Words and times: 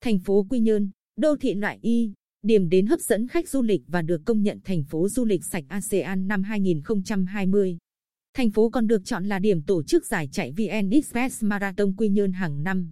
Thành 0.00 0.18
phố 0.18 0.46
Quy 0.50 0.60
Nhơn, 0.60 0.90
đô 1.16 1.36
thị 1.36 1.54
loại 1.54 1.78
Y, 1.82 2.12
điểm 2.42 2.68
đến 2.68 2.86
hấp 2.86 3.00
dẫn 3.00 3.28
khách 3.28 3.48
du 3.48 3.62
lịch 3.62 3.82
và 3.86 4.02
được 4.02 4.22
công 4.24 4.42
nhận 4.42 4.60
thành 4.64 4.84
phố 4.84 5.08
du 5.08 5.24
lịch 5.24 5.44
sạch 5.44 5.64
ASEAN 5.68 6.28
năm 6.28 6.42
2020. 6.42 7.78
Thành 8.34 8.50
phố 8.50 8.70
còn 8.70 8.86
được 8.86 9.04
chọn 9.04 9.24
là 9.24 9.38
điểm 9.38 9.62
tổ 9.62 9.82
chức 9.82 10.06
giải 10.06 10.28
chạy 10.32 10.52
VN 10.52 10.90
Express 10.90 11.44
Marathon 11.44 11.96
Quy 11.96 12.08
Nhơn 12.08 12.32
hàng 12.32 12.62
năm. 12.62 12.90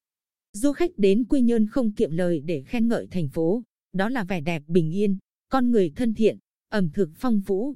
Du 0.53 0.73
khách 0.73 0.91
đến 0.97 1.25
Quy 1.25 1.41
Nhơn 1.41 1.67
không 1.67 1.93
kiệm 1.93 2.11
lời 2.11 2.41
để 2.41 2.63
khen 2.63 2.89
ngợi 2.89 3.07
thành 3.07 3.29
phố, 3.29 3.63
đó 3.93 4.09
là 4.09 4.25
vẻ 4.25 4.41
đẹp 4.41 4.63
bình 4.67 4.91
yên, 4.91 5.19
con 5.49 5.71
người 5.71 5.93
thân 5.97 6.15
thiện, 6.15 6.39
ẩm 6.69 6.91
thực 6.91 7.11
phong 7.15 7.41
phú. 7.47 7.75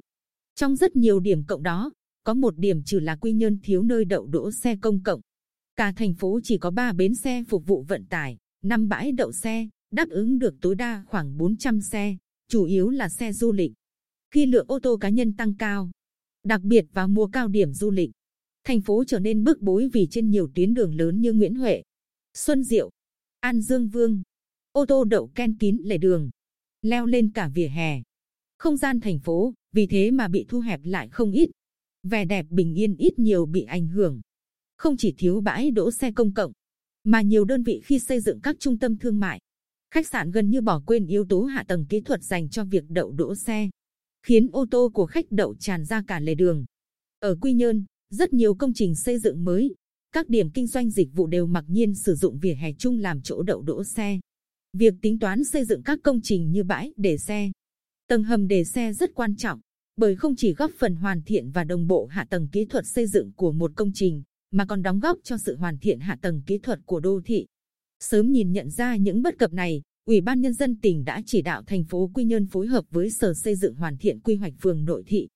Trong 0.55 0.75
rất 0.75 0.95
nhiều 0.95 1.19
điểm 1.19 1.43
cộng 1.43 1.63
đó, 1.63 1.91
có 2.23 2.33
một 2.33 2.57
điểm 2.57 2.83
trừ 2.83 2.99
là 2.99 3.15
Quy 3.15 3.33
Nhơn 3.33 3.59
thiếu 3.63 3.83
nơi 3.83 4.05
đậu 4.05 4.27
đỗ 4.27 4.51
xe 4.51 4.75
công 4.75 5.03
cộng. 5.03 5.21
Cả 5.75 5.91
thành 5.91 6.13
phố 6.13 6.39
chỉ 6.43 6.57
có 6.57 6.71
3 6.71 6.93
bến 6.93 7.15
xe 7.15 7.43
phục 7.49 7.65
vụ 7.65 7.85
vận 7.87 8.05
tải, 8.05 8.37
5 8.61 8.89
bãi 8.89 9.11
đậu 9.11 9.31
xe, 9.31 9.67
đáp 9.91 10.09
ứng 10.09 10.39
được 10.39 10.55
tối 10.61 10.75
đa 10.75 11.03
khoảng 11.07 11.37
400 11.37 11.81
xe, 11.81 12.17
chủ 12.47 12.63
yếu 12.63 12.89
là 12.89 13.09
xe 13.09 13.33
du 13.33 13.51
lịch. 13.51 13.71
Khi 14.31 14.45
lượng 14.45 14.65
ô 14.67 14.79
tô 14.79 14.97
cá 14.97 15.09
nhân 15.09 15.33
tăng 15.33 15.55
cao, 15.55 15.91
đặc 16.43 16.61
biệt 16.61 16.85
vào 16.93 17.07
mùa 17.07 17.27
cao 17.27 17.47
điểm 17.47 17.73
du 17.73 17.91
lịch, 17.91 18.11
thành 18.63 18.81
phố 18.81 19.03
trở 19.07 19.19
nên 19.19 19.43
bức 19.43 19.61
bối 19.61 19.89
vì 19.93 20.07
trên 20.11 20.29
nhiều 20.29 20.49
tuyến 20.55 20.73
đường 20.73 20.95
lớn 20.95 21.21
như 21.21 21.33
Nguyễn 21.33 21.55
Huệ, 21.55 21.83
Xuân 22.33 22.63
Diệu, 22.63 22.89
An 23.39 23.61
Dương 23.61 23.87
Vương, 23.87 24.21
ô 24.71 24.85
tô 24.85 25.03
đậu 25.03 25.27
ken 25.35 25.57
kín 25.57 25.77
lề 25.83 25.97
đường, 25.97 26.29
leo 26.81 27.05
lên 27.05 27.31
cả 27.31 27.47
vỉa 27.53 27.67
hè. 27.67 28.01
Không 28.57 28.77
gian 28.77 28.99
thành 28.99 29.19
phố 29.19 29.53
vì 29.71 29.87
thế 29.87 30.11
mà 30.11 30.27
bị 30.27 30.45
thu 30.49 30.59
hẹp 30.59 30.79
lại 30.83 31.09
không 31.09 31.31
ít. 31.31 31.49
Vẻ 32.03 32.25
đẹp 32.25 32.45
bình 32.49 32.75
yên 32.75 32.95
ít 32.95 33.19
nhiều 33.19 33.45
bị 33.45 33.63
ảnh 33.63 33.87
hưởng. 33.87 34.21
Không 34.77 34.97
chỉ 34.97 35.13
thiếu 35.17 35.41
bãi 35.41 35.71
đỗ 35.71 35.91
xe 35.91 36.11
công 36.11 36.33
cộng, 36.33 36.51
mà 37.03 37.21
nhiều 37.21 37.45
đơn 37.45 37.63
vị 37.63 37.81
khi 37.83 37.99
xây 37.99 38.19
dựng 38.19 38.39
các 38.41 38.55
trung 38.59 38.79
tâm 38.79 38.97
thương 38.97 39.19
mại, 39.19 39.39
khách 39.93 40.07
sạn 40.07 40.31
gần 40.31 40.49
như 40.49 40.61
bỏ 40.61 40.81
quên 40.85 41.05
yếu 41.05 41.25
tố 41.25 41.43
hạ 41.43 41.63
tầng 41.67 41.85
kỹ 41.85 42.01
thuật 42.01 42.23
dành 42.23 42.49
cho 42.49 42.63
việc 42.63 42.83
đậu 42.89 43.11
đỗ 43.11 43.35
xe, 43.35 43.69
khiến 44.23 44.47
ô 44.51 44.65
tô 44.71 44.91
của 44.93 45.05
khách 45.05 45.25
đậu 45.31 45.55
tràn 45.55 45.85
ra 45.85 46.03
cả 46.07 46.19
lề 46.19 46.35
đường. 46.35 46.65
Ở 47.19 47.35
Quy 47.41 47.53
Nhơn, 47.53 47.85
rất 48.09 48.33
nhiều 48.33 48.55
công 48.55 48.73
trình 48.73 48.95
xây 48.95 49.19
dựng 49.19 49.43
mới, 49.43 49.75
các 50.11 50.29
điểm 50.29 50.49
kinh 50.49 50.67
doanh 50.67 50.89
dịch 50.89 51.09
vụ 51.13 51.27
đều 51.27 51.45
mặc 51.45 51.65
nhiên 51.67 51.95
sử 51.95 52.15
dụng 52.15 52.39
vỉa 52.39 52.53
hè 52.53 52.73
chung 52.73 52.99
làm 52.99 53.21
chỗ 53.21 53.43
đậu 53.43 53.61
đỗ 53.61 53.83
xe. 53.83 54.19
Việc 54.73 54.93
tính 55.01 55.19
toán 55.19 55.43
xây 55.43 55.65
dựng 55.65 55.83
các 55.83 55.99
công 56.03 56.21
trình 56.23 56.51
như 56.51 56.63
bãi 56.63 56.93
để 56.97 57.17
xe, 57.17 57.51
tầng 58.07 58.23
hầm 58.23 58.47
để 58.47 58.63
xe 58.63 58.93
rất 58.93 59.15
quan 59.15 59.35
trọng, 59.35 59.59
bởi 59.95 60.15
không 60.15 60.35
chỉ 60.35 60.53
góp 60.53 60.71
phần 60.79 60.95
hoàn 60.95 61.21
thiện 61.21 61.51
và 61.51 61.63
đồng 61.63 61.87
bộ 61.87 62.05
hạ 62.05 62.25
tầng 62.29 62.47
kỹ 62.51 62.65
thuật 62.65 62.87
xây 62.87 63.07
dựng 63.07 63.31
của 63.33 63.51
một 63.51 63.71
công 63.75 63.91
trình, 63.93 64.23
mà 64.51 64.65
còn 64.65 64.81
đóng 64.81 64.99
góp 64.99 65.17
cho 65.23 65.37
sự 65.37 65.55
hoàn 65.55 65.77
thiện 65.77 65.99
hạ 65.99 66.17
tầng 66.21 66.41
kỹ 66.45 66.57
thuật 66.57 66.79
của 66.85 66.99
đô 66.99 67.21
thị. 67.25 67.45
Sớm 67.99 68.31
nhìn 68.31 68.51
nhận 68.51 68.69
ra 68.69 68.95
những 68.95 69.21
bất 69.21 69.39
cập 69.39 69.53
này, 69.53 69.81
Ủy 70.05 70.21
ban 70.21 70.41
Nhân 70.41 70.53
dân 70.53 70.79
tỉnh 70.81 71.03
đã 71.03 71.21
chỉ 71.25 71.41
đạo 71.41 71.63
thành 71.63 71.83
phố 71.83 72.11
Quy 72.13 72.23
Nhơn 72.23 72.45
phối 72.45 72.67
hợp 72.67 72.85
với 72.89 73.09
Sở 73.09 73.33
Xây 73.33 73.55
dựng 73.55 73.75
hoàn 73.75 73.97
thiện 73.97 74.19
quy 74.19 74.35
hoạch 74.35 74.53
phường 74.61 74.85
nội 74.85 75.03
thị. 75.07 75.27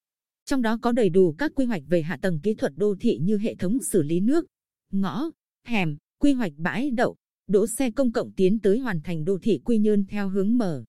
Trong 0.46 0.62
đó 0.62 0.80
có 0.82 0.92
đầy 0.92 1.10
đủ 1.10 1.36
các 1.38 1.52
quy 1.56 1.66
hoạch 1.66 1.84
về 1.88 2.02
hạ 2.02 2.18
tầng 2.22 2.40
kỹ 2.40 2.54
thuật 2.54 2.74
đô 2.76 2.96
thị 3.00 3.20
như 3.22 3.38
hệ 3.38 3.56
thống 3.56 3.78
xử 3.92 4.02
lý 4.02 4.20
nước, 4.20 4.46
ngõ, 4.92 5.30
hẻm, 5.68 5.98
quy 6.20 6.34
hoạch 6.34 6.54
bãi 6.58 6.92
đậu, 6.92 7.16
đỗ 7.48 7.68
xe 7.68 7.92
công 7.92 8.12
cộng 8.12 8.32
tiến 8.32 8.60
tới 8.60 8.80
hoàn 8.80 9.02
thành 9.02 9.26
đô 9.26 9.38
thị 9.42 9.62
Quy 9.66 9.78
Nhơn 9.78 10.06
theo 10.06 10.30
hướng 10.30 10.58
mở, 10.58 10.84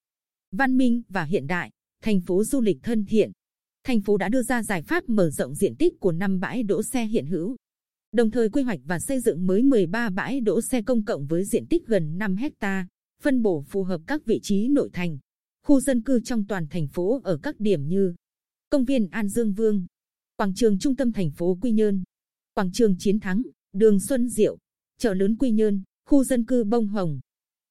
văn 0.52 0.76
minh 0.76 1.02
và 1.08 1.24
hiện 1.24 1.46
đại, 1.46 1.70
thành 2.02 2.20
phố 2.20 2.44
du 2.44 2.60
lịch 2.60 2.78
thân 2.82 3.04
thiện. 3.04 3.32
Thành 3.84 4.00
phố 4.00 4.16
đã 4.16 4.28
đưa 4.28 4.42
ra 4.42 4.62
giải 4.62 4.82
pháp 4.82 5.08
mở 5.08 5.30
rộng 5.30 5.54
diện 5.54 5.76
tích 5.76 6.00
của 6.00 6.12
năm 6.12 6.40
bãi 6.40 6.62
đỗ 6.62 6.82
xe 6.82 7.06
hiện 7.06 7.26
hữu, 7.26 7.56
đồng 8.12 8.30
thời 8.30 8.48
quy 8.48 8.62
hoạch 8.62 8.80
và 8.84 8.98
xây 8.98 9.20
dựng 9.20 9.46
mới 9.46 9.62
13 9.62 10.10
bãi 10.10 10.40
đỗ 10.40 10.60
xe 10.60 10.82
công 10.82 11.04
cộng 11.04 11.26
với 11.26 11.44
diện 11.44 11.66
tích 11.66 11.86
gần 11.86 12.18
5 12.18 12.36
hecta, 12.36 12.86
phân 13.22 13.42
bổ 13.42 13.64
phù 13.68 13.82
hợp 13.82 14.00
các 14.06 14.24
vị 14.24 14.40
trí 14.42 14.68
nội 14.68 14.90
thành, 14.92 15.18
khu 15.62 15.80
dân 15.80 16.02
cư 16.02 16.20
trong 16.20 16.46
toàn 16.46 16.66
thành 16.70 16.88
phố 16.88 17.20
ở 17.24 17.38
các 17.42 17.60
điểm 17.60 17.88
như 17.88 18.14
công 18.70 18.84
viên 18.84 19.08
An 19.10 19.28
Dương 19.28 19.52
Vương, 19.52 19.86
quảng 20.36 20.54
trường 20.54 20.78
trung 20.78 20.96
tâm 20.96 21.12
thành 21.12 21.30
phố 21.30 21.58
Quy 21.62 21.72
Nhơn, 21.72 22.02
quảng 22.54 22.72
trường 22.72 22.96
Chiến 22.98 23.20
Thắng, 23.20 23.42
đường 23.72 24.00
Xuân 24.00 24.28
Diệu, 24.28 24.58
chợ 24.98 25.14
lớn 25.14 25.36
Quy 25.36 25.50
Nhơn, 25.50 25.82
khu 26.06 26.24
dân 26.24 26.44
cư 26.44 26.64
Bông 26.64 26.86
Hồng. 26.86 27.20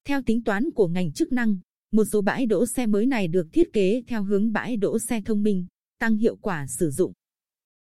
Theo 0.08 0.22
tính 0.22 0.44
toán 0.44 0.72
của 0.72 0.88
ngành 0.88 1.12
chức 1.12 1.32
năng, 1.32 1.58
một 1.92 2.06
số 2.06 2.22
bãi 2.22 2.46
đỗ 2.46 2.66
xe 2.66 2.86
mới 2.86 3.06
này 3.06 3.28
được 3.28 3.48
thiết 3.54 3.74
kế 3.74 4.04
theo 4.08 4.24
hướng 4.24 4.52
bãi 4.52 4.78
đỗ 4.78 5.00
xe 5.00 5.22
thông 5.26 5.44
minh, 5.44 5.66
tăng 6.00 6.16
hiệu 6.16 6.36
quả 6.36 6.66
sử 6.68 6.92
dụng. 6.92 7.14